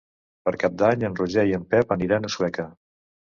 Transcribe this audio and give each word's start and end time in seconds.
Per 0.47 0.53
Cap 0.63 0.77
d'Any 0.81 1.03
en 1.09 1.17
Roger 1.19 1.45
i 1.51 1.53
en 1.57 1.67
Pep 1.75 1.93
aniran 1.97 2.25
a 2.25 2.31
Sueca. 2.37 2.69